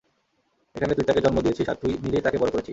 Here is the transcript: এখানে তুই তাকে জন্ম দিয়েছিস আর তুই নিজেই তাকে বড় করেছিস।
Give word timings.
এখানে 0.75 0.93
তুই 0.93 1.05
তাকে 1.05 1.21
জন্ম 1.21 1.37
দিয়েছিস 1.41 1.67
আর 1.69 1.77
তুই 1.81 1.91
নিজেই 2.03 2.23
তাকে 2.23 2.37
বড় 2.37 2.51
করেছিস। 2.51 2.69